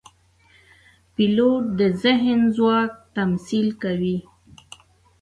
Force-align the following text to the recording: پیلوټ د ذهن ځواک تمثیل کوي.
پیلوټ 1.13 1.63
د 1.79 1.81
ذهن 2.03 2.39
ځواک 2.55 2.91
تمثیل 3.15 3.67
کوي. 3.83 4.17